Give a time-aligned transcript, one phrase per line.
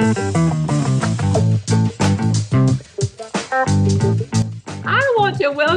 [0.00, 0.49] to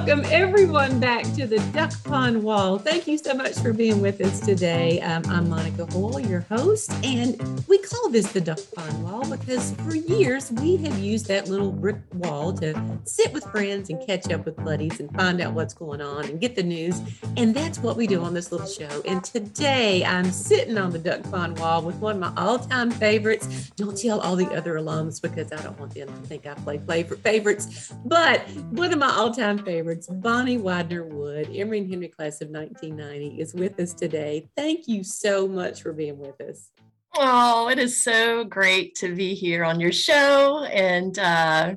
[0.06, 2.77] welcome everyone back to the Duck Pond Wall.
[2.77, 5.00] Thank you so much for being with us today.
[5.00, 9.71] Um, I'm Monica Hoyle, your host, and we call this the Duck Pond Wall because
[9.75, 14.29] for years we have used that little brick wall to sit with friends and catch
[14.29, 16.99] up with buddies and find out what's going on and get the news.
[17.38, 19.01] And that's what we do on this little show.
[19.05, 23.71] And today I'm sitting on the Duck Pond Wall with one of my all-time favorites.
[23.77, 26.78] Don't tell all the other alums because I don't want them to think I play
[27.24, 32.50] favorites, but one of my all-time favorites, Bonnie Widener Wood, Emory and Henry class of
[32.50, 34.48] 1990, is with us today.
[34.56, 36.70] Thank you so much for being with us.
[37.16, 40.64] Oh, it is so great to be here on your show.
[40.64, 41.76] And uh,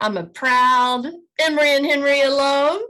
[0.00, 2.82] I'm a proud Emory and Henry alum.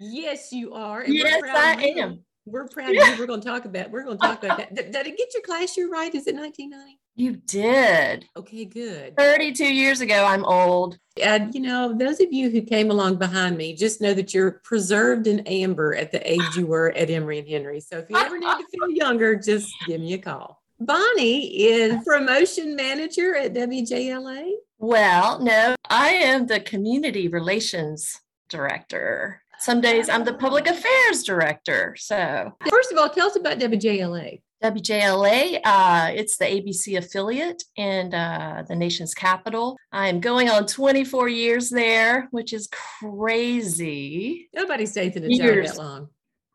[0.00, 1.00] Yes, you are.
[1.00, 2.25] And yes, I am.
[2.46, 3.02] We're proud yeah.
[3.02, 3.20] of you.
[3.20, 3.90] We're going to talk about.
[3.90, 4.74] We're going to talk about that.
[4.74, 6.14] Did, did it get your class year right?
[6.14, 6.98] Is it 1990?
[7.16, 8.28] You did.
[8.36, 9.16] Okay, good.
[9.16, 10.98] 32 years ago, I'm old.
[11.20, 14.60] And, you know, those of you who came along behind me, just know that you're
[14.62, 17.80] preserved in amber at the age you were at Emory and Henry.
[17.80, 20.62] So if you ever need to feel younger, just give me a call.
[20.78, 24.52] Bonnie is promotion manager at WJLA.
[24.78, 29.42] Well, no, I am the community relations director.
[29.58, 31.96] Some days I'm the public affairs director.
[31.98, 34.40] So, first of all, tell us about WJLA.
[34.62, 35.60] WJLA.
[35.64, 39.76] Uh, it's the ABC affiliate in uh, the nation's capital.
[39.92, 42.68] I'm going on 24 years there, which is
[43.00, 44.48] crazy.
[44.54, 45.68] Nobody stays in a years.
[45.68, 46.08] job that long.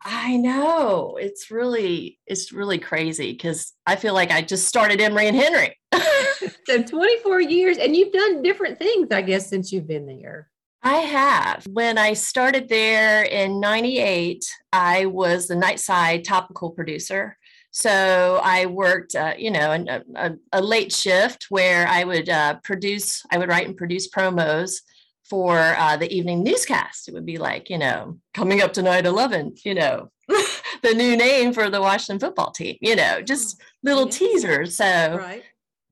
[0.03, 5.27] I know it's really it's really crazy because I feel like I just started Emory
[5.27, 5.77] and Henry.
[6.65, 10.49] so 24 years, and you've done different things, I guess, since you've been there.
[10.83, 11.67] I have.
[11.67, 14.43] When I started there in 98,
[14.73, 17.37] I was the nightside topical producer.
[17.69, 22.55] So I worked, uh, you know, a, a, a, late shift where I would uh,
[22.63, 24.81] produce, I would write and produce promos
[25.23, 27.07] for uh, the evening newscast.
[27.07, 31.53] It would be like, you know, coming up tonight 11, you know, the new name
[31.53, 34.11] for the Washington football team, you know, just oh, little yeah.
[34.11, 34.75] teasers.
[34.75, 35.43] So right.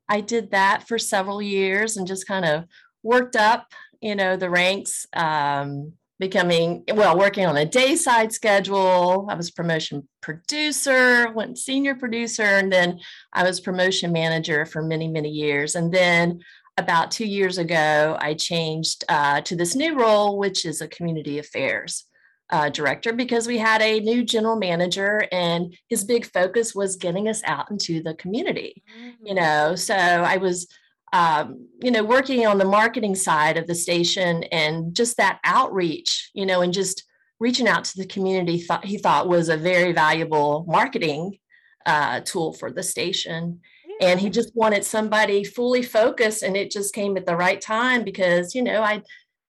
[0.10, 2.66] I did that for several years and just kind of
[3.04, 5.06] worked up, you know, the ranks.
[5.14, 11.96] Um, becoming well working on a day side schedule i was promotion producer went senior
[11.96, 13.00] producer and then
[13.34, 16.40] i was promotion manager for many many years and then
[16.78, 21.40] about two years ago i changed uh, to this new role which is a community
[21.40, 22.06] affairs
[22.52, 27.30] uh, director because we had a new general manager and his big focus was getting
[27.30, 29.26] us out into the community mm-hmm.
[29.26, 30.68] you know so i was
[31.14, 36.30] um, you know, working on the marketing side of the station and just that outreach,
[36.34, 37.04] you know, and just
[37.40, 41.38] reaching out to the community thought he thought was a very valuable marketing
[41.86, 43.62] uh, tool for the station.
[44.02, 48.04] And he just wanted somebody fully focused, and it just came at the right time
[48.04, 49.02] because you know I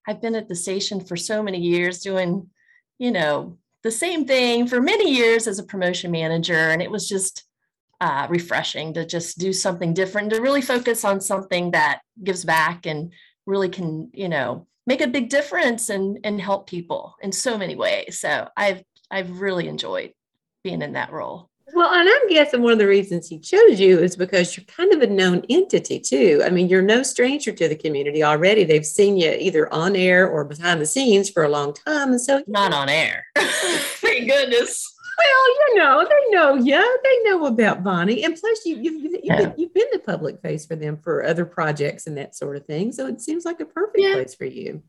[0.09, 2.49] I've been at the station for so many years doing,
[2.99, 7.09] you know, the same thing for many years as a promotion manager, and it was
[7.09, 7.45] just
[8.01, 12.87] uh, refreshing to just do something different, to really focus on something that gives back
[12.87, 13.13] and
[13.47, 17.77] really can, you know, make a big difference and and help people in so many
[17.77, 18.19] ways.
[18.21, 20.13] So I've I've really enjoyed
[20.65, 21.51] being in that role.
[21.73, 24.93] Well, and I'm guessing one of the reasons he chose you is because you're kind
[24.93, 26.43] of a known entity too.
[26.45, 28.65] I mean, you're no stranger to the community already.
[28.65, 32.21] They've seen you either on air or behind the scenes for a long time, and
[32.21, 33.27] so not on air.
[33.39, 34.93] Thank goodness.
[35.21, 37.01] Well, you know, they know you.
[37.05, 39.37] They know about Bonnie, and plus, you, you, you've, yeah.
[39.37, 42.65] been, you've been the public face for them for other projects and that sort of
[42.65, 42.93] thing.
[42.93, 44.15] So it seems like a perfect yeah.
[44.15, 44.83] place for you.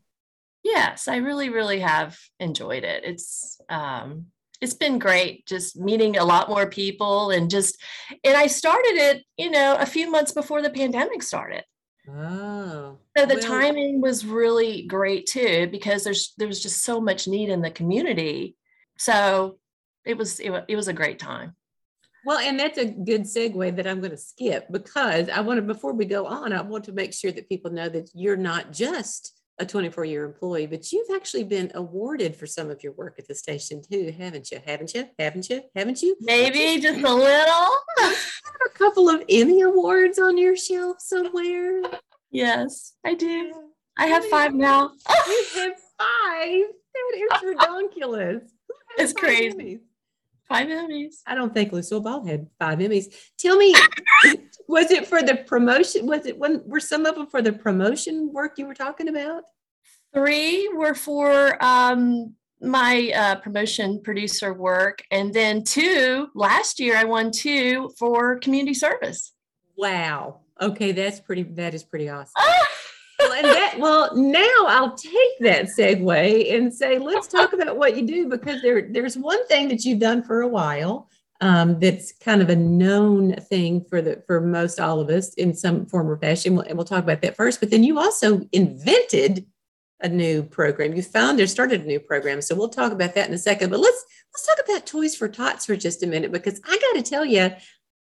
[0.64, 3.04] Yes, I really, really have enjoyed it.
[3.04, 4.26] It's um,
[4.60, 7.82] it's been great just meeting a lot more people and just
[8.22, 11.64] and I started it, you know, a few months before the pandemic started.
[12.08, 12.98] Oh.
[13.16, 17.48] So the well, timing was really great too because there's there's just so much need
[17.48, 18.56] in the community.
[18.98, 19.58] So
[20.04, 21.54] it was it, it was a great time.
[22.24, 25.62] Well, and that's a good segue that I'm going to skip because I want to,
[25.62, 28.72] before we go on, I want to make sure that people know that you're not
[28.72, 33.18] just a 24 year employee, but you've actually been awarded for some of your work
[33.18, 34.60] at the station too, haven't you?
[34.64, 35.06] Haven't you?
[35.18, 35.62] Haven't you?
[35.74, 36.16] Haven't you?
[36.20, 37.68] Maybe just a little.
[37.98, 41.82] a couple of Emmy awards on your shelf somewhere.
[42.30, 43.52] Yes, I do.
[43.98, 44.92] I have five now.
[45.26, 46.64] you have five.
[46.94, 48.42] That is ridiculous.
[48.98, 49.54] It's crazy.
[49.56, 49.80] Emmys?
[50.52, 51.14] Five Emmys.
[51.26, 53.14] I don't think Lucille Ball had five Emmys.
[53.38, 53.74] Tell me,
[54.68, 56.06] was it for the promotion?
[56.06, 59.44] Was it when were some of them for the promotion work you were talking about?
[60.14, 67.04] Three were for um, my uh, promotion producer work, and then two last year I
[67.04, 69.32] won two for community service.
[69.76, 70.40] Wow.
[70.60, 71.44] Okay, that's pretty.
[71.44, 72.32] That is pretty awesome.
[73.22, 77.96] Well, and that, well, now I'll take that segue and say, let's talk about what
[77.96, 81.08] you do because there, there's one thing that you've done for a while
[81.42, 85.54] um, that's kind of a known thing for the for most all of us in
[85.54, 86.60] some form or fashion.
[86.60, 87.58] And we'll talk about that first.
[87.58, 89.44] But then you also invented
[90.00, 90.94] a new program.
[90.94, 92.42] You founded, or started a new program.
[92.42, 93.70] So we'll talk about that in a second.
[93.70, 97.04] But let's let's talk about Toys for Tots for just a minute because I got
[97.04, 97.50] to tell you,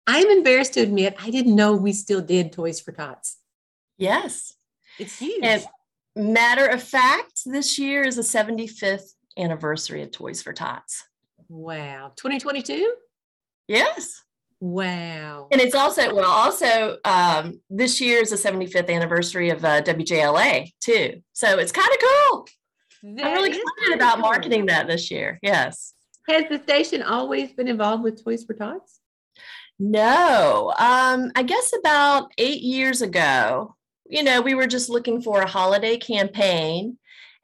[0.07, 3.37] I'm embarrassed to admit I didn't know we still did Toys for Tots.
[3.99, 4.55] Yes,
[4.99, 5.45] it's huge.
[5.45, 5.65] And
[6.15, 11.05] matter of fact, this year is the 75th anniversary of Toys for Tots.
[11.49, 12.95] Wow, 2022.
[13.69, 14.23] Yes.
[14.61, 15.49] Wow.
[15.53, 20.73] And it's also, well, also um, this year is the 75th anniversary of uh, WJLA
[20.81, 21.23] too.
[21.35, 22.49] So it's kind of cool.
[23.03, 24.23] That I'm really excited about cool.
[24.23, 25.39] marketing that this year.
[25.43, 25.93] Yes.
[26.29, 29.01] Has the station always been involved with Toys for Tots?
[29.79, 30.73] No.
[30.79, 33.76] Um, I guess about eight years ago,
[34.09, 36.99] you know, we were just looking for a holiday campaign.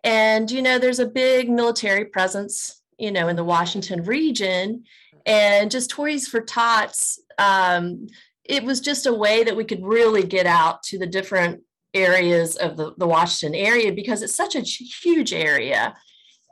[0.04, 4.84] And, you know, there's a big military presence, you know, in the Washington region
[5.26, 7.20] and just Toys for Tots.
[7.38, 8.06] Um,
[8.44, 11.62] it was just a way that we could really get out to the different
[11.94, 15.94] areas of the, the Washington area because it's such a huge area.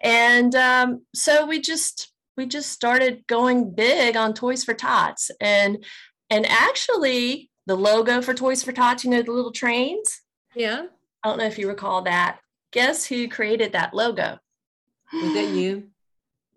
[0.02, 5.30] And um, so we just we just started going big on Toys for Tots.
[5.40, 5.84] And
[6.30, 10.22] and actually the logo for Toys for Tots, you know, the little trains.
[10.54, 10.86] Yeah.
[11.22, 12.40] I don't know if you recall that.
[12.72, 14.38] Guess who created that logo?
[15.12, 15.88] Was that you?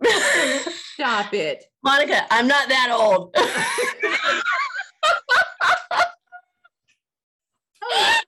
[0.94, 1.66] Stop it.
[1.84, 3.32] Monica, I'm not that old.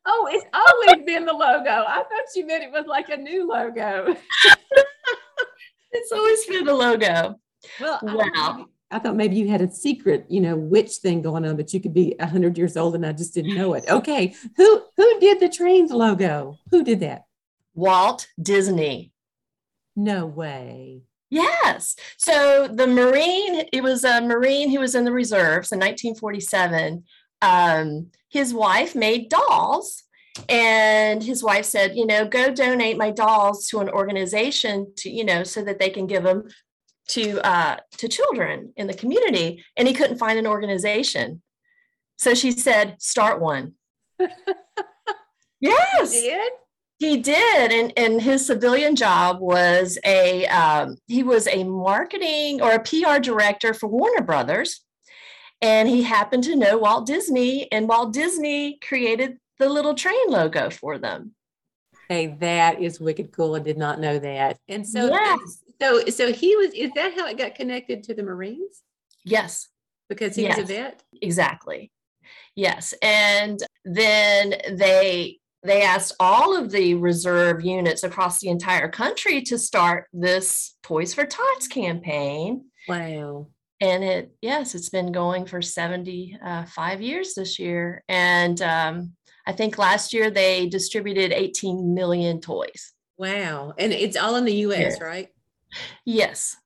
[0.06, 1.70] oh, it's always been the logo.
[1.70, 4.16] I thought you meant it was like a new logo.
[5.92, 7.36] it's always been the logo.
[7.80, 8.66] Well, wow.
[8.92, 11.80] I thought maybe you had a secret, you know, witch thing going on, but you
[11.80, 13.86] could be a hundred years old and I just didn't know it.
[13.96, 16.58] Okay, who who did the trains logo?
[16.72, 17.26] Who did that?
[17.74, 19.12] Walt Disney.
[19.96, 21.04] No way.
[21.30, 21.96] Yes.
[22.18, 27.04] So the Marine, it was a Marine who was in the reserves in 1947.
[27.42, 30.04] Um, his wife made dolls,
[30.50, 35.24] and his wife said, you know, go donate my dolls to an organization to, you
[35.24, 36.48] know, so that they can give them
[37.10, 39.64] to uh, to children in the community.
[39.78, 41.42] And he couldn't find an organization,
[42.18, 43.74] so she said, start one.
[45.60, 46.14] yes.
[46.14, 46.52] He did?
[46.98, 52.72] He did, and and his civilian job was a um, he was a marketing or
[52.72, 54.82] a PR director for Warner Brothers,
[55.62, 60.70] and he happened to know Walt Disney, and Walt Disney created the little train logo
[60.70, 61.36] for them.
[62.08, 63.56] Hey, that is wicked cool.
[63.56, 64.58] I did not know that.
[64.68, 65.64] And so, yes.
[65.82, 66.74] So so he was.
[66.74, 68.82] Is that how it got connected to the Marines?
[69.24, 69.70] Yes,
[70.10, 70.58] because he yes.
[70.58, 71.04] was a vet.
[71.22, 71.92] Exactly.
[72.56, 79.42] Yes, and then they they asked all of the reserve units across the entire country
[79.42, 82.66] to start this Toys for Tots campaign.
[82.88, 83.48] Wow.
[83.82, 88.04] And it, yes, it's been going for 75 years this year.
[88.08, 89.14] And um,
[89.46, 92.94] I think last year they distributed 18 million toys.
[93.18, 93.74] Wow.
[93.78, 95.04] And it's all in the US, yeah.
[95.04, 95.30] right?
[96.06, 96.58] Yes.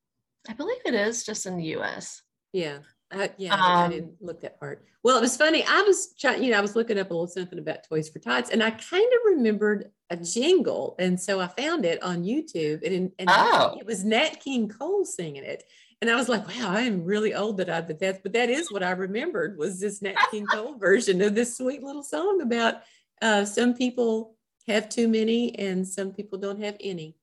[0.48, 2.22] I believe it is just in the US.
[2.54, 2.80] Yeah.
[3.12, 4.86] Uh, yeah, um, I didn't look that part.
[5.02, 5.64] Well, it was funny.
[5.68, 8.20] I was trying, you know, I was looking up a little something about Toys for
[8.20, 12.86] Tots, and I kind of remembered a jingle, and so I found it on YouTube,
[12.86, 13.78] and, and oh.
[13.80, 15.64] it was Nat King Cole singing it,
[16.02, 18.50] and I was like, wow, I am really old that I that that's, but that
[18.50, 22.42] is what I remembered was this Nat King Cole version of this sweet little song
[22.42, 22.76] about
[23.22, 24.36] uh, some people
[24.68, 27.16] have too many and some people don't have any,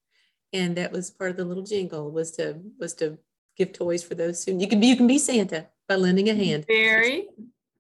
[0.57, 3.19] and that was part of the little jingle was to was to
[3.57, 6.35] give toys for those who you can be you can be Santa by lending a
[6.35, 6.65] hand.
[6.67, 7.29] Very,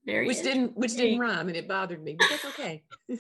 [0.04, 0.26] very.
[0.26, 2.84] Which didn't which didn't rhyme and it bothered me, but that's okay.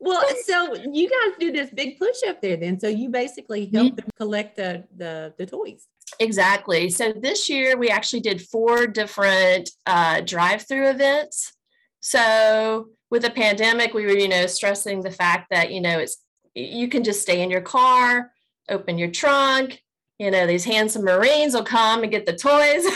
[0.00, 2.80] well, so you guys do this big push up there then.
[2.80, 3.96] So you basically help mm-hmm.
[3.96, 5.86] them collect the, the the toys.
[6.20, 6.90] Exactly.
[6.90, 11.52] So this year we actually did four different uh, drive-through events.
[12.00, 16.23] So with the pandemic, we were, you know, stressing the fact that, you know, it's
[16.54, 18.32] you can just stay in your car,
[18.68, 19.82] open your trunk,
[20.18, 22.86] you know, these handsome Marines will come and get the toys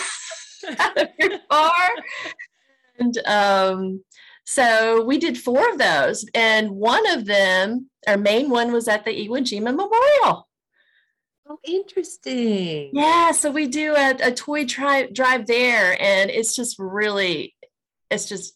[0.79, 1.89] out of your car.
[2.99, 4.05] And um,
[4.45, 6.25] so we did four of those.
[6.35, 10.49] And one of them, our main one, was at the Iwo Jima Memorial.
[11.51, 12.91] Oh, interesting.
[12.93, 13.33] Yeah.
[13.33, 16.01] So we do a, a toy tri- drive there.
[16.01, 17.55] And it's just really,
[18.11, 18.55] it's just,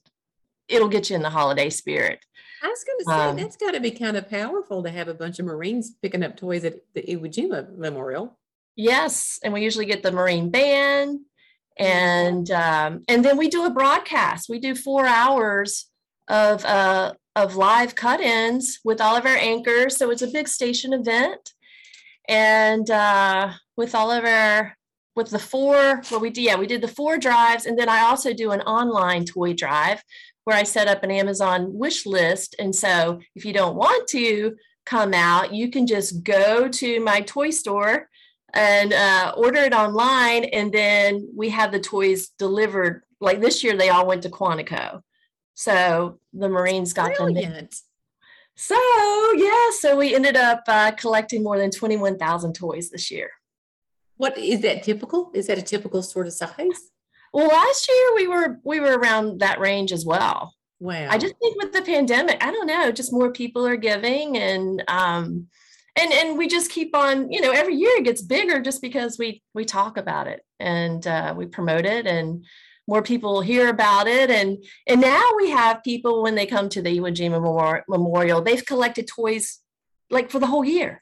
[0.69, 2.21] it'll get you in the holiday spirit.
[2.63, 5.09] I was going to say um, that's got to be kind of powerful to have
[5.09, 8.39] a bunch of Marines picking up toys at the Iwo Jima Memorial.
[8.77, 11.21] Yes, and we usually get the Marine band
[11.79, 14.49] and um, and then we do a broadcast.
[14.49, 15.87] We do four hours
[16.29, 19.97] of uh, of live cut-ins with all of our anchors.
[19.97, 21.53] So it's a big station event,
[22.29, 24.77] and uh, with all of our
[25.15, 28.01] with the four well we did yeah we did the four drives and then i
[28.01, 30.03] also do an online toy drive
[30.45, 34.55] where i set up an amazon wish list and so if you don't want to
[34.87, 38.09] come out you can just go to my toy store
[38.55, 43.03] and uh, order it online and then we have the toys delivered.
[43.21, 45.01] Like this year they all went to quantico.
[45.55, 47.55] So the marines got Brilliant.
[47.55, 47.69] them
[48.55, 48.79] so
[49.37, 53.31] yeah so we ended up uh, collecting more than 21000 toys this year
[54.17, 55.31] what is that typical?
[55.35, 56.91] Is that a typical sort of size?
[57.33, 60.55] Well, last year we were we were around that range as well.
[60.81, 61.09] Wow.
[61.09, 64.83] I just think with the pandemic, I don't know, just more people are giving and
[64.89, 65.47] um
[65.97, 69.19] and and we just keep on, you know, every year it gets bigger just because
[69.19, 72.45] we we talk about it and uh, we promote it and
[72.89, 76.83] more people hear about it and and now we have people when they come to
[76.83, 79.61] the Iwo Jima Memorial, they've collected toys
[80.11, 81.02] like for the whole year.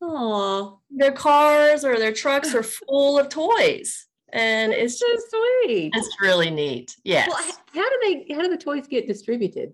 [0.00, 5.30] Oh, their cars or their trucks are full of toys, and That's it's so just
[5.30, 5.90] sweet.
[5.94, 6.94] it's really neat.
[7.04, 8.34] Yes, Well, how do they?
[8.34, 9.72] How do the toys get distributed?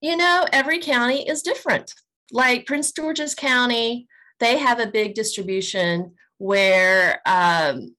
[0.00, 1.94] you know every county is different.
[2.32, 4.08] Like Prince George's County,
[4.40, 7.94] they have a big distribution where um,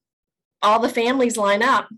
[0.62, 1.88] all the families line up.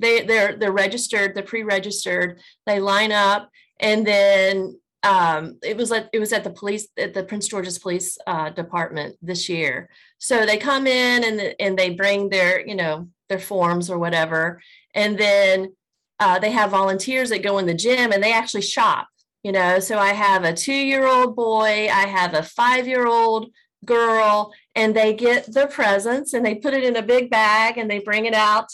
[0.00, 2.40] They they're they're registered, they're pre-registered.
[2.66, 7.14] They line up, and then um, it was at it was at the police at
[7.14, 9.88] the Prince George's Police uh, Department this year.
[10.18, 14.60] So they come in and and they bring their you know their forms or whatever,
[14.94, 15.74] and then
[16.20, 19.08] uh, they have volunteers that go in the gym and they actually shop.
[19.42, 23.50] You know, so I have a two-year-old boy, I have a five-year-old
[23.84, 27.90] girl, and they get their presents and they put it in a big bag and
[27.90, 28.68] they bring it out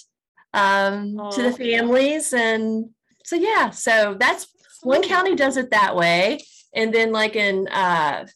[0.53, 2.91] um, to the families and
[3.25, 4.47] so yeah so that's
[4.83, 6.41] one county does it that way.
[6.75, 8.27] And then like in uh,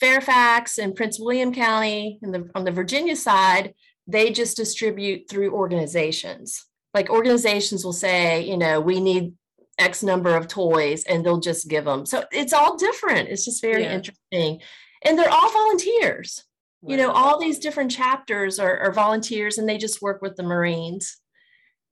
[0.00, 3.74] fairfax and prince william county and the, on the virginia side
[4.06, 6.64] they just distribute through organizations.
[6.94, 9.34] Like organizations will say you know we need
[9.78, 13.28] x number of toys and they'll just give them so it's all different.
[13.28, 13.94] It's just very Yeah.
[13.94, 14.60] interesting.
[15.04, 16.44] And they're all volunteers.
[16.84, 20.42] You know all these different chapters are, are volunteers and they just work with the
[20.42, 21.18] marines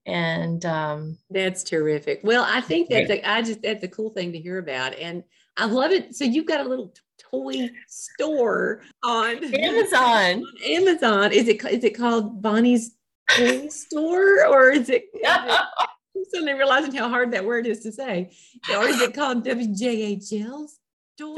[0.07, 2.21] and um That's terrific.
[2.23, 5.23] Well, I think that's a, I just that's a cool thing to hear about, and
[5.57, 6.14] I love it.
[6.14, 11.33] So you've got a little toy store on amazon on Amazon.
[11.33, 12.97] Is it is it called Bonnie's
[13.30, 15.04] Toy Store or is it?
[15.14, 15.61] Is it
[16.16, 18.30] I'm suddenly realizing how hard that word is to say.
[18.71, 20.78] Or is it called WJHL's
[21.14, 21.37] Store?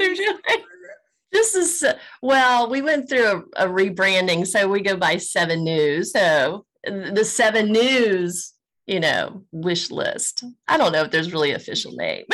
[1.31, 5.63] this is uh, well we went through a, a rebranding so we go by seven
[5.63, 8.53] news so the seven news
[8.87, 12.25] you know wish list i don't know if there's really official name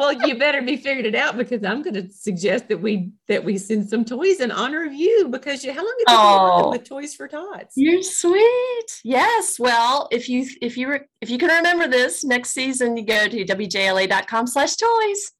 [0.00, 3.42] Well, you better be figured it out because I'm going to suggest that we that
[3.42, 6.64] we send some toys in honor of you because you, how long have you been
[6.66, 6.70] Oh.
[6.70, 7.72] with Toys for Tots?
[7.76, 9.00] You're sweet.
[9.02, 9.58] Yes.
[9.58, 13.26] Well, if you if you re- if you can remember this next season, you go
[13.26, 15.32] to wjla.com slash toys.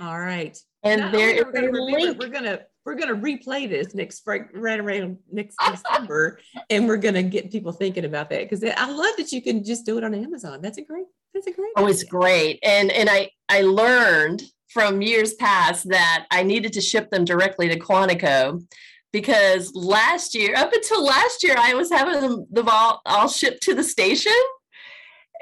[0.00, 0.56] All right.
[0.82, 2.18] And Not there is are we gonna a it, link.
[2.18, 7.22] We're gonna we're gonna replay this next spring, right around next December, and we're gonna
[7.22, 10.14] get people thinking about that because I love that you can just do it on
[10.14, 10.60] Amazon.
[10.60, 11.06] That's a great.
[11.34, 11.72] That's a great.
[11.76, 12.58] Oh, it's great.
[12.62, 17.68] And and I I learned from years past that I needed to ship them directly
[17.68, 18.64] to Quantico
[19.12, 23.62] because last year, up until last year, I was having them the all, all shipped
[23.64, 24.32] to the station,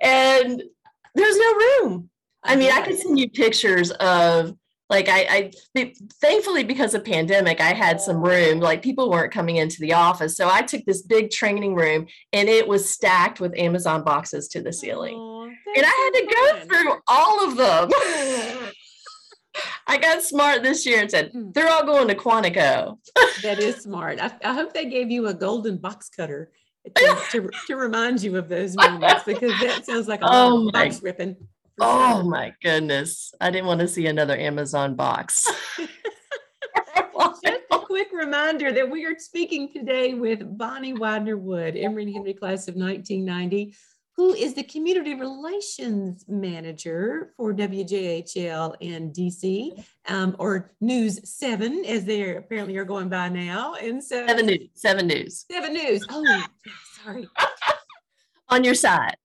[0.02, 0.62] and
[1.14, 2.10] there's no room.
[2.42, 4.56] I mean, I could send you pictures of
[4.90, 8.58] like I, I th- thankfully because of pandemic, I had some room.
[8.60, 12.48] Like people weren't coming into the office, so I took this big training room, and
[12.48, 15.14] it was stacked with Amazon boxes to the ceiling.
[15.76, 18.70] And I had to go through all of them.
[19.86, 21.50] I got smart this year and said Hmm.
[21.52, 22.98] they're all going to Quantico.
[23.42, 24.20] That is smart.
[24.20, 26.50] I, I hope they gave you a golden box cutter
[26.96, 31.02] to, to, to remind you of those moments because that sounds like a Oh box
[31.02, 31.36] ripping.
[31.80, 33.34] Oh my goodness!
[33.40, 35.48] I didn't want to see another Amazon box.
[37.44, 42.34] Just a quick reminder that we are speaking today with Bonnie Widener Wood, Emory Henry
[42.34, 43.74] class of 1990,
[44.16, 52.04] who is the community relations manager for WJHL in DC, um, or News 7, as
[52.04, 53.74] they apparently are going by now.
[53.74, 54.68] And so, Seven news.
[54.74, 56.04] Seven news 7 News.
[56.10, 56.44] Oh,
[57.02, 57.28] sorry.
[58.50, 59.16] on your side.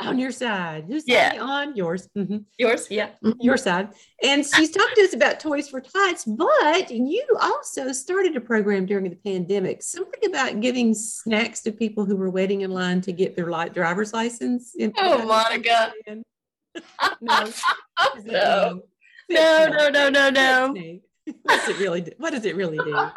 [0.00, 0.84] On your side.
[0.88, 1.38] Who's Yeah.
[1.40, 2.08] on yours?
[2.16, 2.44] Mhm.
[2.58, 2.88] Yours?
[2.90, 3.10] Yeah.
[3.22, 3.36] Mhm.
[3.40, 3.90] Your side.
[4.22, 8.86] And she's talking to us about Toys for Tots, but you also started a program
[8.86, 13.12] during the pandemic, something about giving snacks to people who were waiting in line to
[13.12, 14.74] get their li- driver's license.
[14.74, 15.92] in- Oh, Monica.
[17.20, 17.46] No.
[18.24, 18.82] No.
[19.30, 20.74] No, no, no, no, no.
[21.44, 22.10] What's it really do?
[22.18, 22.94] What does it really do?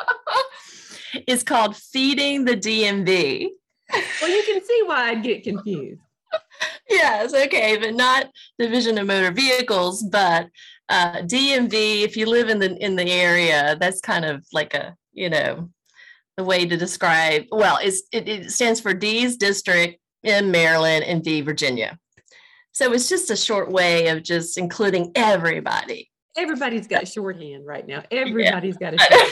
[1.25, 3.47] It's called Feeding the DMV.
[4.21, 6.01] Well, you can see why I'd get confused.
[6.89, 8.27] Yes, okay, but not
[8.57, 10.47] the Division of Motor Vehicles, but
[10.89, 12.03] uh, DMV.
[12.03, 15.69] If you live in the in the area, that's kind of like a you know
[16.37, 17.45] the way to describe.
[17.51, 21.97] Well, it's, it, it stands for D's District in Maryland and V Virginia.
[22.71, 26.11] So it's just a short way of just including everybody.
[26.37, 28.03] Everybody's got shorthand right now.
[28.11, 29.31] Everybody's got a shorthand.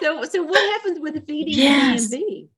[0.00, 2.14] So, so what happens with the feeding Yes.
[2.14, 2.48] DMV?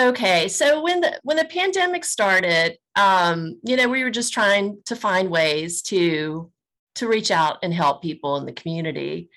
[0.00, 4.78] Okay, so when the when the pandemic started, um, you know, we were just trying
[4.86, 6.50] to find ways to
[6.94, 9.28] to reach out and help people in the community,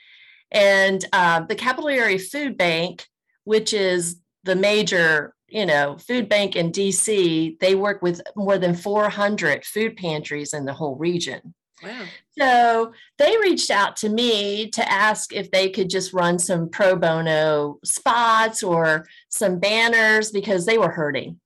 [0.51, 3.05] and uh, the Capital Area Food Bank,
[3.43, 8.73] which is the major, you know, food bank in DC, they work with more than
[8.73, 11.53] 400 food pantries in the whole region.
[11.83, 12.05] Wow.
[12.37, 16.95] So they reached out to me to ask if they could just run some pro
[16.95, 21.39] bono spots or some banners because they were hurting.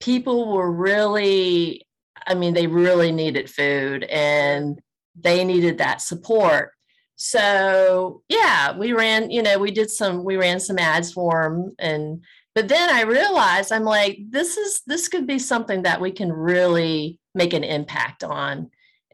[0.00, 1.86] People were really,
[2.26, 4.80] I mean, they really needed food and
[5.18, 6.72] they needed that support.
[7.16, 11.74] So yeah, we ran, you know, we did some, we ran some ads for them
[11.78, 16.10] and but then I realized I'm like, this is this could be something that we
[16.10, 18.70] can really make an impact on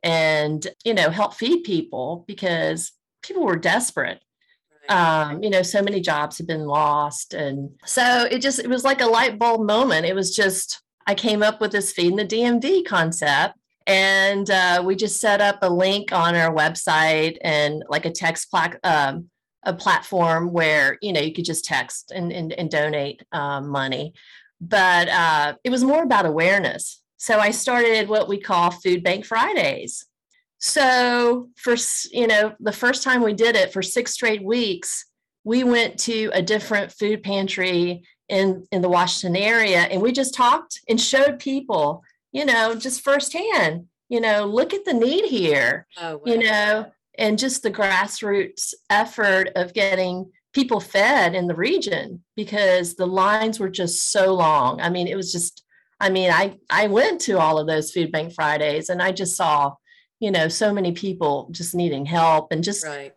[0.06, 4.20] and you know help feed people because people were desperate.
[4.88, 7.34] Um, you know so many jobs had been lost.
[7.34, 10.06] And so it just it was like a light bulb moment.
[10.06, 14.82] It was just i came up with this feed feeding the dmv concept and uh,
[14.84, 19.30] we just set up a link on our website and like a text plat- um,
[19.62, 24.12] a platform where you know you could just text and, and, and donate um, money.
[24.60, 29.24] But uh, it was more about awareness so I started what we call Food Bank
[29.24, 30.06] Fridays.
[30.58, 31.76] So for
[32.12, 35.04] you know the first time we did it for six straight weeks,
[35.44, 40.34] we went to a different food pantry in in the Washington area, and we just
[40.34, 45.86] talked and showed people, you know, just firsthand, you know, look at the need here,
[45.98, 46.86] Oh, you know,
[47.18, 53.60] and just the grassroots effort of getting people fed in the region because the lines
[53.60, 54.80] were just so long.
[54.80, 55.65] I mean, it was just
[56.00, 59.36] I mean, I I went to all of those food bank Fridays and I just
[59.36, 59.74] saw,
[60.20, 63.12] you know, so many people just needing help and just Right.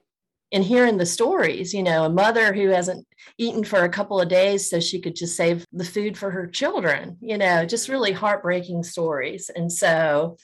[0.51, 3.05] and hearing the stories, you know, a mother who hasn't
[3.37, 6.47] eaten for a couple of days so she could just save the food for her
[6.47, 9.49] children, you know, just really heartbreaking stories.
[9.55, 10.37] And so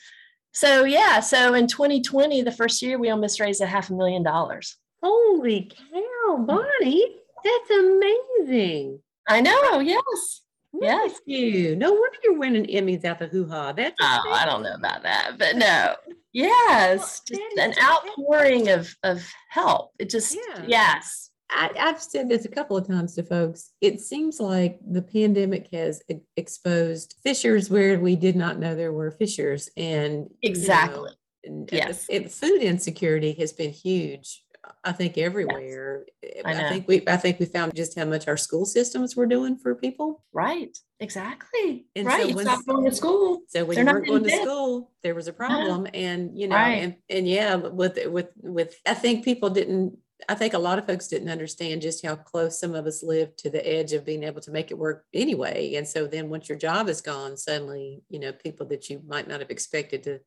[0.53, 4.23] so yeah, so in 2020, the first year we almost raised a half a million
[4.23, 4.77] dollars.
[5.03, 7.17] Holy cow, Bonnie.
[7.43, 8.99] That's amazing.
[9.27, 10.41] I know, yes.
[10.81, 11.15] Yes.
[11.15, 11.75] at you.
[11.75, 13.71] No wonder you're winning Emmys out the hoo ha.
[13.73, 15.95] That's Oh, I don't know about that, but no.
[16.33, 19.91] Yes, just an outpouring of of help.
[19.99, 20.63] It just Yeah.
[20.67, 21.29] yes.
[21.49, 23.71] I, I've said this a couple of times to folks.
[23.79, 26.01] It seems like the pandemic has
[26.35, 31.09] exposed fissures where we did not know there were fissures, and you know, Exactly.
[31.43, 32.07] and- and Yes.
[32.09, 34.43] it- food insecurity has been huge.
[34.83, 36.05] I think everywhere.
[36.23, 36.69] Eh, I know.
[36.69, 37.03] think we.
[37.07, 40.23] I think we found just how much our school systems were doing for people.
[40.33, 40.77] Right.
[40.99, 41.87] Exactly.
[41.95, 42.21] And right.
[42.21, 43.41] so you once- stop going to school.
[43.47, 45.37] So when They're you weren't going to school, there was a uh-huh.
[45.37, 46.83] problem, and you know, Right.
[46.83, 49.97] and, and yeah, with with with, I think people didn't.
[50.29, 53.37] I think a lot of folks didn't understand just how close some of us lived
[53.39, 55.75] to the edge of being able to make it work anyway.
[55.75, 59.27] And so then, once your job is gone, suddenly, you know, people that you might
[59.27, 60.19] not have expected to,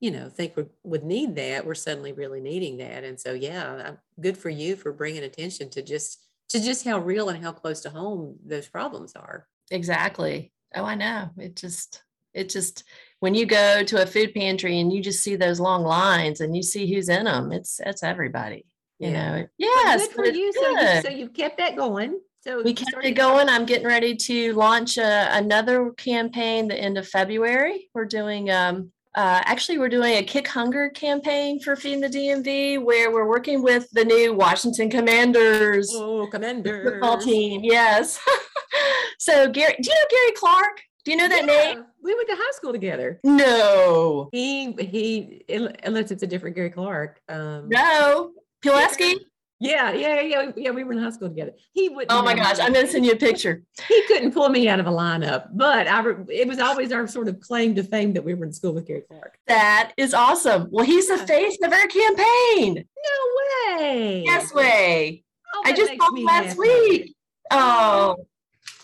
[0.00, 3.02] you know, think we would need that, we're suddenly really needing that.
[3.04, 6.98] And so, yeah, I'm- good for you for bringing attention to just to just how
[6.98, 9.48] real and how close to home those problems are.
[9.70, 10.52] Exactly.
[10.74, 11.30] Oh, I know.
[11.38, 12.02] It just
[12.34, 12.84] it just
[13.20, 16.54] when you go to a food pantry and you just see those long lines and
[16.54, 18.66] you see who's in them, it's it's everybody.
[18.98, 19.12] You Yeah.
[19.30, 19.42] know.
[19.42, 20.06] But Yes.
[20.08, 20.52] good for you.
[20.52, 21.02] So you good.
[21.04, 22.20] so you've kept that going.
[22.44, 23.48] So we you kept it going.
[23.48, 27.90] I'm getting ready to launch a, another campaign the end of February.
[27.92, 32.82] We're doing um uh, actually we're doing a kick hunger campaign for feeding the DMV
[32.84, 36.82] where we're working with the new Washington Commanders Oh, commander.
[36.84, 37.62] football team.
[37.64, 38.20] Yes.
[39.18, 40.80] so Gary, do you know Gary Clark?
[41.04, 41.84] Do you know that name?
[42.02, 43.20] We went to high school together.
[43.24, 44.28] No.
[44.32, 47.20] He he unless it's a different Gary Clark.
[47.28, 48.32] Um No.
[48.62, 49.16] Pulaski?
[49.58, 50.70] Yeah, yeah, yeah, yeah.
[50.70, 51.52] We were in high school together.
[51.72, 52.06] He would.
[52.10, 53.62] Oh my gosh, I'm gonna send you a picture.
[53.88, 56.04] He couldn't pull me out of a lineup, but I.
[56.28, 58.86] It was always our sort of claim to fame that we were in school with
[58.86, 59.38] Gary Clark.
[59.46, 60.68] That is awesome.
[60.70, 62.84] Well, he's the face of our campaign.
[62.84, 64.24] No way.
[64.26, 65.24] Yes way.
[65.54, 66.60] Oh, I just talked last happy.
[66.60, 67.16] week.
[67.50, 68.16] Oh,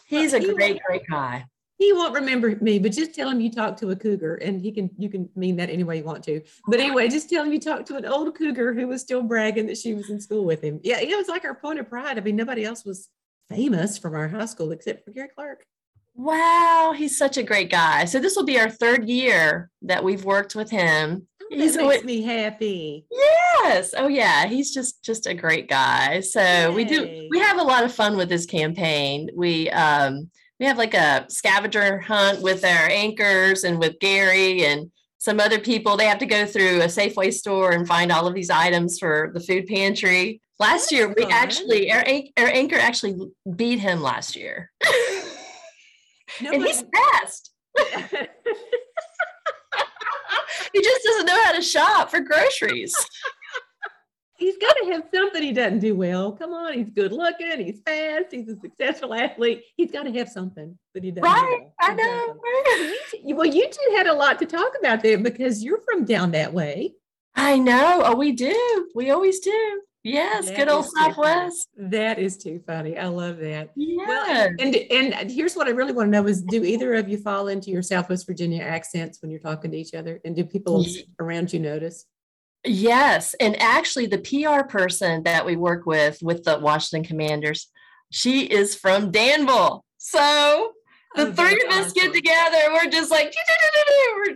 [0.07, 1.45] he's a great, great guy
[1.83, 4.73] he won't remember me, but just tell him you talked to a cougar and he
[4.73, 6.41] can, you can mean that any way you want to.
[6.67, 9.67] But anyway, just tell him you talked to an old cougar who was still bragging
[9.67, 10.81] that she was in school with him.
[10.83, 12.19] Yeah, it was like our point of pride.
[12.19, 13.09] I mean, nobody else was
[13.51, 15.65] famous from our high school except for Gary Clark.
[16.15, 18.05] Wow, he's such a great guy.
[18.05, 21.27] So this will be our third year that we've worked with him.
[21.43, 23.07] Oh, he's makes me happy.
[23.11, 23.95] Yes.
[23.97, 26.21] Oh yeah, he's just just a great guy.
[26.21, 26.69] So Yay.
[26.69, 29.31] we do we have a lot of fun with this campaign.
[29.35, 30.31] We um
[30.63, 35.59] we have like a scavenger hunt with our anchors and with Gary and some other
[35.59, 35.97] people.
[35.97, 39.33] They have to go through a Safeway store and find all of these items for
[39.35, 40.41] the food pantry.
[40.61, 41.33] Last That's year, we fun.
[41.33, 42.05] actually our,
[42.39, 43.17] our anchor actually
[43.57, 44.71] beat him last year,
[46.39, 47.51] and he's fast.
[50.73, 52.95] he just doesn't know how to shop for groceries
[54.43, 56.33] he's got to have something he doesn't do well.
[56.33, 59.63] Come on, he's good looking, he's fast, he's a successful athlete.
[59.77, 61.31] He's got to have something that he doesn't.
[61.31, 61.73] Right, well.
[61.81, 63.37] I know.
[63.37, 66.53] well, you two had a lot to talk about there because you're from down that
[66.53, 66.95] way.
[67.35, 68.03] I know.
[68.05, 68.91] Oh, we do.
[68.95, 69.83] We always do.
[70.05, 71.69] Yes, that good old Southwest.
[71.77, 72.99] That is too funny.
[72.99, 73.71] I love that.
[73.77, 74.05] Yeah.
[74.05, 77.19] Well, and and here's what I really want to know is do either of you
[77.19, 80.21] fall into your Southwest Virginia accents when you're talking to each other?
[80.25, 80.85] And do people
[81.21, 82.07] around you notice?
[82.65, 83.35] Yes.
[83.41, 87.69] And actually, the PR person that we work with, with the Washington Commanders,
[88.11, 89.85] she is from Danville.
[89.99, 90.73] So
[91.15, 91.93] the oh, three of us awesome.
[91.95, 92.59] get together.
[92.73, 93.35] We're just like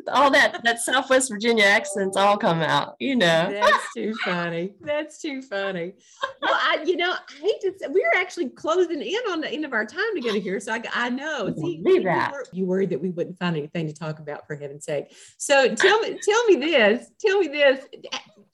[0.09, 2.97] all that that Southwest Virginia accents all come out.
[3.01, 4.73] You know, that's too funny.
[4.81, 5.95] That's too funny.
[6.43, 9.65] Well, I you know I hate to say we're actually closing in on the end
[9.65, 10.61] of our time together here.
[10.61, 11.53] So I, I know.
[11.57, 12.33] See, you, that.
[12.33, 15.15] Were, you worried that we wouldn't find anything to talk about for heaven's sake.
[15.39, 17.11] So tell me, tell me this.
[17.19, 17.85] Tell me this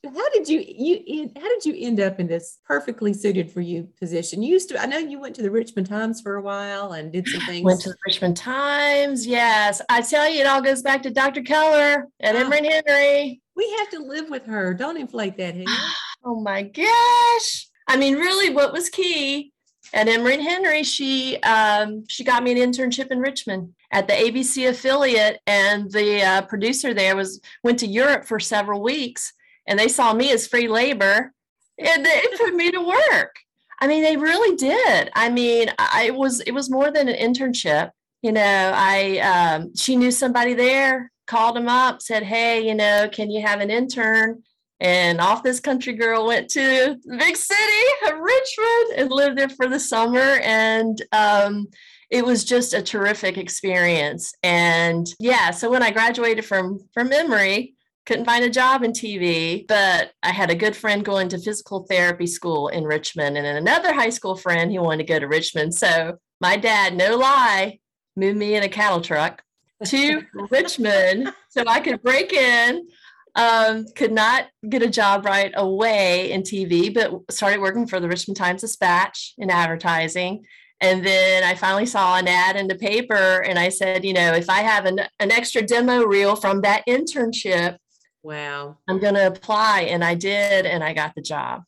[0.04, 3.88] how did you you how did you end up in this perfectly suited for you
[4.00, 4.42] position?
[4.42, 7.12] You used to I know you went to the Richmond Times for a while and
[7.12, 7.64] did some things.
[7.64, 9.80] Went to the Richmond Times, yes.
[9.88, 11.42] I tell you, it all goes back to Dr.
[11.42, 13.40] Keller and oh, Emory Henry.
[13.54, 14.74] We have to live with her.
[14.74, 15.66] Don't inflate that here.
[16.24, 17.68] oh my gosh!
[17.86, 19.52] I mean, really, what was key
[19.92, 20.82] at Emory Henry?
[20.82, 26.22] She um, she got me an internship in Richmond at the ABC affiliate, and the
[26.22, 29.32] uh, producer there was went to Europe for several weeks
[29.72, 31.32] and they saw me as free labor
[31.78, 33.34] and they put me to work.
[33.80, 35.10] I mean, they really did.
[35.14, 37.90] I mean, I was it was more than an internship.
[38.20, 43.08] You know, I um, she knew somebody there, called him up, said, "Hey, you know,
[43.10, 44.42] can you have an intern?"
[44.78, 49.68] And off this country girl went to the big city Richmond and lived there for
[49.68, 50.38] the summer.
[50.42, 51.68] And um,
[52.10, 54.34] it was just a terrific experience.
[54.42, 57.74] And yeah, so when I graduated from from Emory,
[58.06, 61.84] couldn't find a job in TV, but I had a good friend going to physical
[61.88, 65.28] therapy school in Richmond and then another high school friend who wanted to go to
[65.28, 65.74] Richmond.
[65.74, 67.78] So my dad, no lie,
[68.16, 69.42] moved me in a cattle truck
[69.86, 72.88] to Richmond so I could break in.
[73.34, 78.08] Um, could not get a job right away in TV, but started working for the
[78.08, 80.44] Richmond Times Dispatch in advertising.
[80.82, 84.34] And then I finally saw an ad in the paper and I said, you know,
[84.34, 87.76] if I have an, an extra demo reel from that internship,
[88.22, 88.78] Wow.
[88.88, 89.82] I'm going to apply.
[89.82, 91.62] And I did, and I got the job.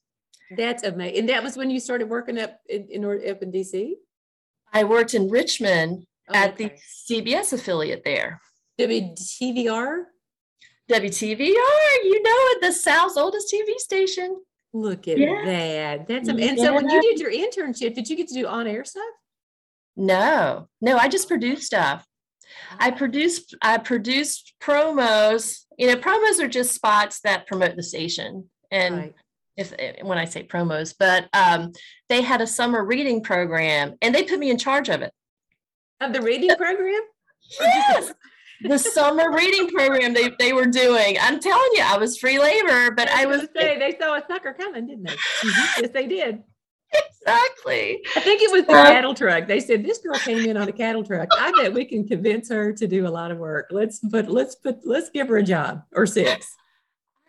[0.56, 1.18] That's amazing.
[1.18, 3.92] And that was when you started working up in, in up in DC?
[4.72, 6.76] I worked in Richmond oh, at okay.
[7.08, 8.40] the CBS affiliate there.
[8.78, 10.04] WTVR?
[10.90, 14.42] WTVR, you know it, the South's oldest TV station.
[14.74, 15.42] Look at yeah.
[15.44, 16.08] that.
[16.08, 16.50] That's amazing.
[16.50, 19.02] And so when you did your internship, did you get to do on air stuff?
[19.96, 22.04] No, no, I just produced stuff.
[22.72, 22.76] Oh.
[22.80, 25.63] I produced I produced promos.
[25.78, 28.48] You know, promos are just spots that promote the station.
[28.70, 29.14] And right.
[29.56, 31.72] if eh, when I say promos, but um,
[32.08, 35.12] they had a summer reading program, and they put me in charge of it.
[36.00, 37.00] Of the reading program?
[37.60, 38.14] Yes.
[38.62, 41.18] the summer reading program they, they were doing.
[41.20, 44.14] I'm telling you, I was free labor, but I was, I was say they saw
[44.14, 45.16] a sucker coming, didn't they?
[45.78, 46.42] Yes, they did
[46.94, 48.04] exactly.
[48.16, 49.46] I think it was the uh, cattle truck.
[49.46, 51.28] They said this girl came in on a cattle truck.
[51.38, 53.68] I bet we can convince her to do a lot of work.
[53.70, 56.54] Let's put let's put let's give her a job or six.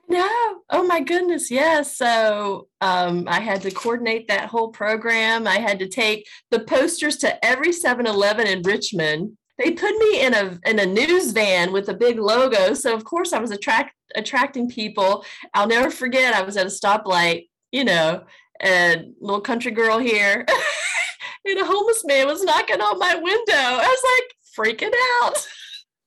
[0.07, 0.27] No.
[0.69, 1.49] Oh my goodness.
[1.49, 1.97] Yes.
[1.97, 5.47] So um, I had to coordinate that whole program.
[5.47, 9.37] I had to take the posters to every 7-Eleven in Richmond.
[9.57, 12.73] They put me in a in a news van with a big logo.
[12.73, 15.23] So of course I was attract attracting people.
[15.53, 16.35] I'll never forget.
[16.35, 18.25] I was at a stoplight, you know,
[18.59, 20.45] and little country girl here.
[21.45, 23.53] and a homeless man was knocking on my window.
[23.53, 25.47] I was like freaking out.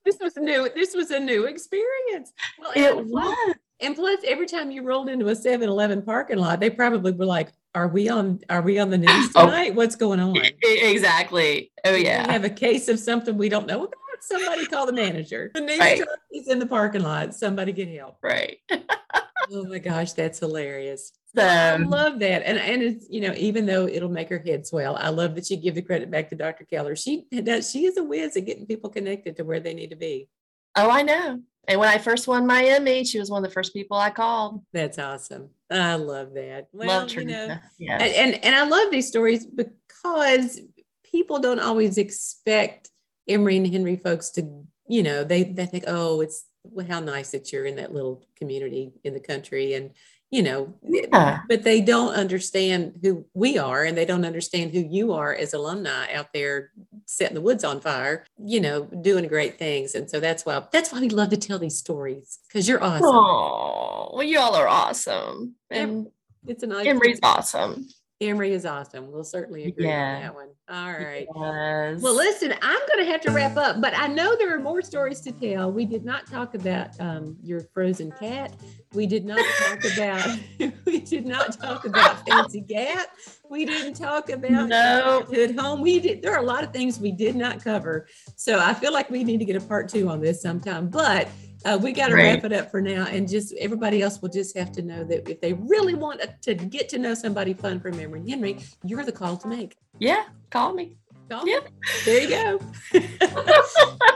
[0.05, 0.71] This was new.
[0.75, 2.33] This was a new experience.
[2.59, 3.55] Well, it was.
[3.81, 7.53] And plus, every time you rolled into a 7-Eleven parking lot, they probably were like,
[7.75, 8.41] "Are we on?
[8.49, 9.45] Are we on the news oh.
[9.45, 9.73] tonight?
[9.73, 11.71] Oh, What's going on?" Exactly.
[11.85, 12.27] Oh yeah.
[12.27, 13.95] We have a case of something we don't know about.
[14.21, 15.51] Somebody call the manager.
[15.55, 15.99] The news right.
[15.99, 17.35] truck is in the parking lot.
[17.35, 18.17] Somebody get help.
[18.23, 18.59] Right.
[18.71, 21.13] oh my gosh, that's hilarious.
[21.37, 22.47] So, I love that.
[22.47, 25.51] And and it's, you know, even though it'll make her head swell, I love that
[25.51, 26.65] you give the credit back to Dr.
[26.65, 26.97] Keller.
[26.97, 29.97] She does she is a whiz at getting people connected to where they need to
[29.97, 30.29] be.
[30.75, 31.41] Oh, I know.
[31.67, 34.09] And when I first won my Emmy, she was one of the first people I
[34.09, 34.63] called.
[34.73, 35.51] That's awesome.
[35.71, 36.69] I love that.
[36.73, 38.01] Well, love You know, yes.
[38.01, 40.61] and, and and I love these stories because
[41.05, 42.91] people don't always expect
[43.29, 47.33] Emory and Henry folks to, you know, they they think, oh, it's well, how nice
[47.33, 49.91] that you're in that little community in the country and
[50.31, 51.41] you know yeah.
[51.49, 55.55] but they don't understand who we are and they don't understand who you are as
[55.55, 56.71] alumni out there
[57.07, 59.95] setting the woods on fire you know doing great things.
[59.95, 63.07] And so that's why that's why we love to tell these stories because you're awesome.
[63.07, 66.09] Oh well you all are awesome and
[66.47, 67.89] it's an Emory's awesome
[68.21, 69.13] Emory is awesome.
[69.13, 70.17] We'll certainly agree yeah.
[70.17, 70.49] on that one.
[70.69, 71.29] All right.
[71.37, 72.03] Yes.
[72.03, 74.83] Well, listen, I'm going to have to wrap up, but I know there are more
[74.83, 75.71] stories to tell.
[75.71, 78.55] We did not talk about um, your frozen cat.
[78.93, 80.39] We did not talk about.
[80.85, 83.07] we did not talk about Fancy Gap.
[83.49, 85.25] We didn't talk about no.
[85.29, 85.81] Hood Home.
[85.81, 86.21] We did.
[86.21, 88.09] There are a lot of things we did not cover.
[88.35, 90.89] So I feel like we need to get a part two on this sometime.
[90.89, 91.29] But
[91.65, 94.57] uh, we got to wrap it up for now and just everybody else will just
[94.57, 97.99] have to know that if they really want to get to know somebody fun from
[97.99, 99.77] Emory Henry you're the call to make.
[99.99, 100.97] Yeah call me
[101.29, 101.61] call yeah.
[102.05, 102.61] There you go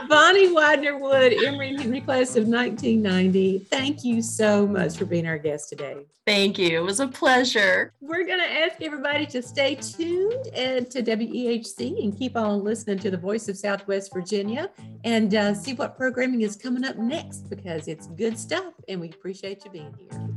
[0.09, 5.37] bonnie widener wood emory henry class of 1990 thank you so much for being our
[5.37, 6.79] guest today Thank you.
[6.79, 7.91] It was a pleasure.
[7.99, 12.99] We're going to ask everybody to stay tuned and to WEHC and keep on listening
[12.99, 14.69] to the voice of Southwest Virginia
[15.03, 19.09] and uh, see what programming is coming up next because it's good stuff and we
[19.09, 20.32] appreciate you being here.